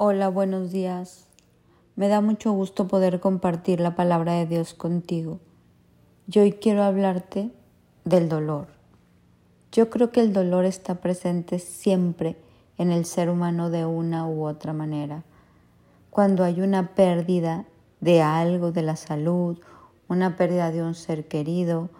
[0.00, 1.26] Hola, buenos días.
[1.96, 5.40] Me da mucho gusto poder compartir la palabra de Dios contigo.
[6.28, 7.50] Yo hoy quiero hablarte
[8.04, 8.68] del dolor.
[9.72, 12.36] Yo creo que el dolor está presente siempre
[12.76, 15.24] en el ser humano de una u otra manera.
[16.10, 17.64] Cuando hay una pérdida
[18.00, 19.58] de algo, de la salud,
[20.06, 21.90] una pérdida de un ser querido,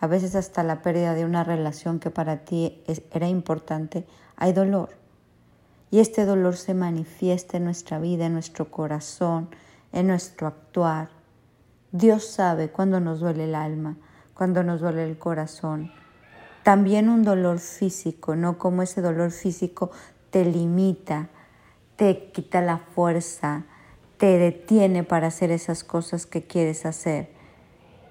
[0.00, 4.06] a veces hasta la pérdida de una relación que para ti era importante,
[4.36, 5.01] hay dolor
[5.92, 9.50] y este dolor se manifiesta en nuestra vida, en nuestro corazón,
[9.92, 11.10] en nuestro actuar.
[11.92, 13.98] Dios sabe cuando nos duele el alma,
[14.32, 15.92] cuando nos duele el corazón.
[16.62, 19.90] También un dolor físico, no como ese dolor físico
[20.30, 21.28] te limita,
[21.96, 23.66] te quita la fuerza,
[24.16, 27.28] te detiene para hacer esas cosas que quieres hacer.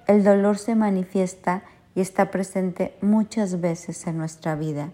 [0.05, 1.63] El dolor se manifiesta
[1.95, 4.91] y está presente muchas veces en nuestra vida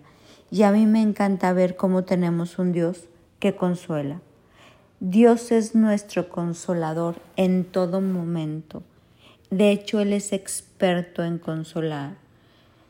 [0.51, 3.05] y a mí me encanta ver cómo tenemos un Dios
[3.39, 4.21] que consuela.
[4.99, 8.81] Dios es nuestro consolador en todo momento.
[9.51, 12.15] De hecho, Él es experto en consolar.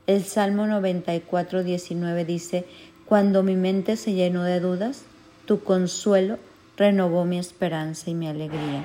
[0.06, 2.66] El Salmo 94, 19 dice,
[3.06, 5.04] Cuando mi mente se llenó de dudas,
[5.46, 6.38] tu consuelo
[6.78, 8.84] renovó mi esperanza y mi alegría.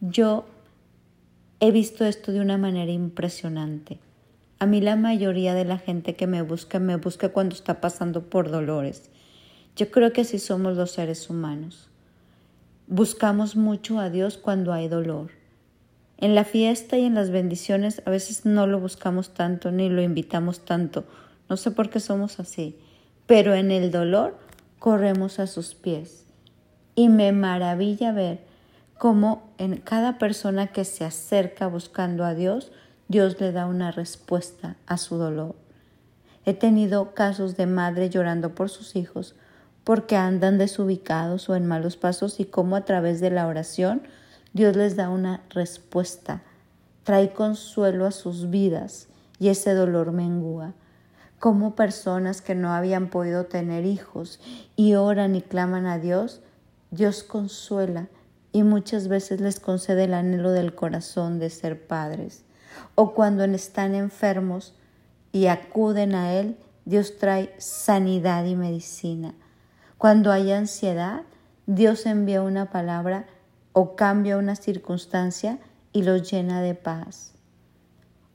[0.00, 0.46] Yo
[1.60, 3.98] he visto esto de una manera impresionante.
[4.58, 8.30] A mí la mayoría de la gente que me busca me busca cuando está pasando
[8.30, 9.10] por dolores.
[9.76, 11.90] Yo creo que así somos los seres humanos.
[12.86, 15.30] Buscamos mucho a Dios cuando hay dolor.
[16.16, 20.00] En la fiesta y en las bendiciones a veces no lo buscamos tanto ni lo
[20.00, 21.04] invitamos tanto.
[21.50, 22.78] No sé por qué somos así.
[23.26, 24.38] Pero en el dolor
[24.78, 26.24] corremos a sus pies.
[26.94, 28.40] Y me maravilla ver
[28.96, 32.72] cómo en cada persona que se acerca buscando a Dios,
[33.08, 35.54] Dios le da una respuesta a su dolor.
[36.44, 39.36] He tenido casos de madre llorando por sus hijos
[39.84, 44.02] porque andan desubicados o en malos pasos y cómo a través de la oración
[44.54, 46.42] Dios les da una respuesta,
[47.04, 49.06] trae consuelo a sus vidas
[49.38, 50.72] y ese dolor mengua.
[51.38, 54.40] Como personas que no habían podido tener hijos
[54.74, 56.40] y oran y claman a Dios,
[56.90, 58.08] Dios consuela
[58.50, 62.45] y muchas veces les concede el anhelo del corazón de ser padres
[62.94, 64.74] o cuando están enfermos
[65.32, 69.34] y acuden a Él, Dios trae sanidad y medicina.
[69.98, 71.22] Cuando hay ansiedad,
[71.66, 73.26] Dios envía una palabra
[73.72, 75.58] o cambia una circunstancia
[75.92, 77.32] y los llena de paz.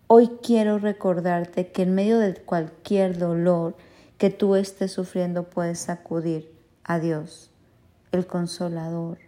[0.08, 3.78] Hoy quiero recordarte que en medio de cualquier dolor
[4.18, 6.52] que tú estés sufriendo puedes acudir
[6.84, 7.50] a Dios,
[8.12, 9.20] el consolador,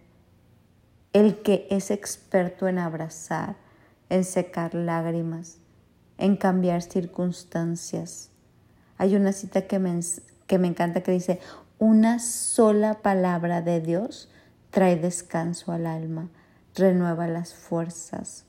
[1.14, 3.56] el que es experto en abrazar,
[4.08, 5.58] en secar lágrimas,
[6.18, 8.30] en cambiar circunstancias.
[8.98, 9.98] Hay una cita que me,
[10.46, 11.40] que me encanta que dice,
[11.78, 14.28] una sola palabra de Dios
[14.70, 16.28] trae descanso al alma,
[16.74, 18.44] renueva las fuerzas.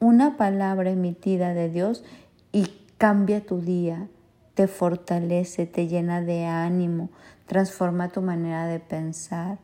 [0.00, 2.04] Una palabra emitida de Dios
[2.52, 2.66] y
[2.98, 4.08] cambia tu día,
[4.54, 7.10] te fortalece, te llena de ánimo,
[7.46, 9.58] transforma tu manera de pensar.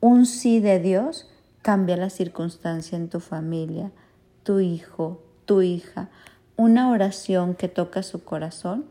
[0.00, 1.30] Un sí de Dios
[1.62, 3.90] cambia la circunstancia en tu familia,
[4.48, 6.08] tu hijo, tu hija,
[6.56, 8.86] una oración que toca su corazón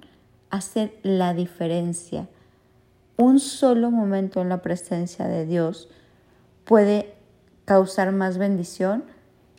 [0.52, 2.28] hace la diferencia.
[3.18, 5.90] Un solo momento en la presencia de Dios
[6.64, 7.16] puede
[7.66, 9.04] causar más bendición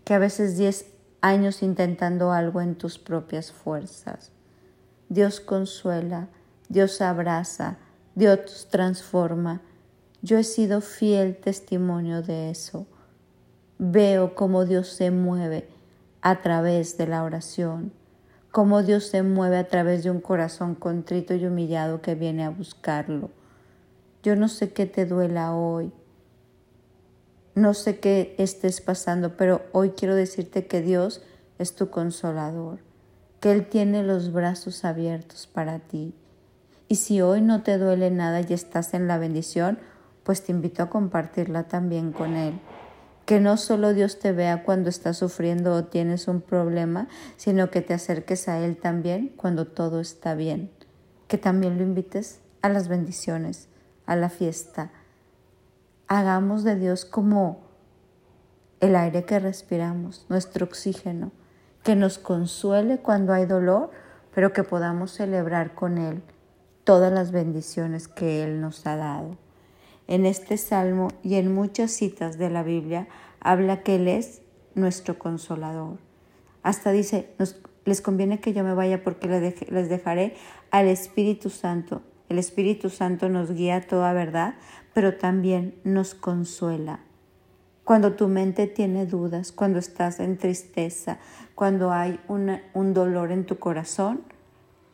[0.04, 0.86] que a veces 10
[1.20, 4.30] años intentando algo en tus propias fuerzas.
[5.08, 6.28] Dios consuela,
[6.68, 7.76] Dios abraza,
[8.14, 9.62] Dios transforma.
[10.22, 12.86] Yo he sido fiel testimonio de eso.
[13.78, 15.76] Veo cómo Dios se mueve
[16.22, 17.92] a través de la oración,
[18.50, 22.50] cómo Dios se mueve a través de un corazón contrito y humillado que viene a
[22.50, 23.30] buscarlo.
[24.22, 25.92] Yo no sé qué te duela hoy,
[27.54, 31.22] no sé qué estés pasando, pero hoy quiero decirte que Dios
[31.58, 32.80] es tu consolador,
[33.40, 36.14] que Él tiene los brazos abiertos para ti.
[36.88, 39.78] Y si hoy no te duele nada y estás en la bendición,
[40.24, 42.60] pues te invito a compartirla también con Él
[43.28, 47.82] que no solo Dios te vea cuando estás sufriendo o tienes un problema, sino que
[47.82, 50.70] te acerques a Él también cuando todo está bien,
[51.26, 53.68] que también lo invites a las bendiciones,
[54.06, 54.92] a la fiesta.
[56.06, 57.68] Hagamos de Dios como
[58.80, 61.30] el aire que respiramos, nuestro oxígeno,
[61.82, 63.90] que nos consuele cuando hay dolor,
[64.34, 66.22] pero que podamos celebrar con Él
[66.82, 69.36] todas las bendiciones que Él nos ha dado
[70.08, 73.06] en este salmo y en muchas citas de la Biblia
[73.40, 74.42] habla que Él es
[74.74, 75.98] nuestro consolador.
[76.62, 77.30] Hasta dice,
[77.84, 80.34] les conviene que yo me vaya porque les dejaré
[80.70, 84.54] al Espíritu Santo, El Espíritu Santo nos guía a toda verdad,
[84.92, 87.00] pero también nos consuela.
[87.84, 91.18] Cuando tu mente tiene dudas, cuando estás en tristeza,
[91.54, 94.20] cuando hay un dolor en tu corazón,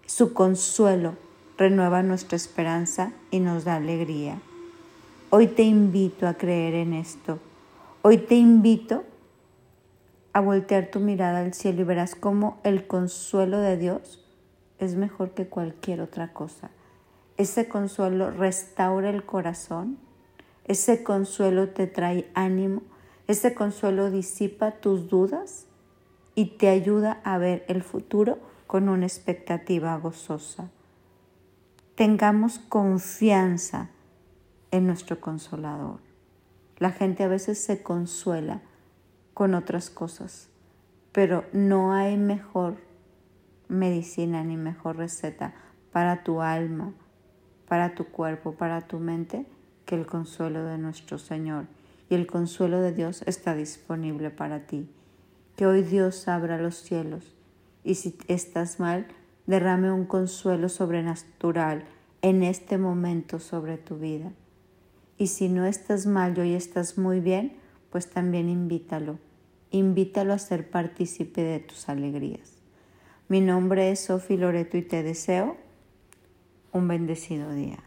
[0.06, 1.16] su consuelo
[1.56, 4.40] renueva nuestra esperanza y nos da alegría.
[5.36, 7.40] Hoy te invito a creer en esto.
[8.02, 9.02] Hoy te invito
[10.32, 14.24] a voltear tu mirada al cielo y verás cómo el consuelo de Dios
[14.78, 16.70] es mejor que cualquier otra cosa.
[17.36, 19.98] Ese consuelo restaura el corazón,
[20.66, 22.82] ese consuelo te trae ánimo,
[23.26, 25.66] ese consuelo disipa tus dudas
[26.36, 28.38] y te ayuda a ver el futuro
[28.68, 30.70] con una expectativa gozosa.
[31.96, 33.90] Tengamos confianza
[34.74, 36.00] en nuestro consolador.
[36.78, 38.60] La gente a veces se consuela
[39.32, 40.48] con otras cosas,
[41.12, 42.78] pero no hay mejor
[43.68, 45.54] medicina ni mejor receta
[45.92, 46.92] para tu alma,
[47.68, 49.46] para tu cuerpo, para tu mente,
[49.86, 51.66] que el consuelo de nuestro Señor.
[52.10, 54.90] Y el consuelo de Dios está disponible para ti.
[55.54, 57.36] Que hoy Dios abra los cielos
[57.84, 59.06] y si estás mal,
[59.46, 61.84] derrame un consuelo sobrenatural
[62.22, 64.32] en este momento sobre tu vida.
[65.16, 67.56] Y si no estás mal y hoy estás muy bien,
[67.90, 69.18] pues también invítalo.
[69.70, 72.54] Invítalo a ser partícipe de tus alegrías.
[73.28, 75.56] Mi nombre es Sofi Loreto y te deseo
[76.72, 77.78] un bendecido día.